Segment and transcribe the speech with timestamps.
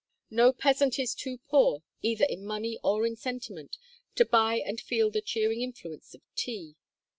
[0.31, 3.77] No peasant is too poor, either in money or in sentiment,
[4.15, 6.75] to buy and feel the cheering influence of tea.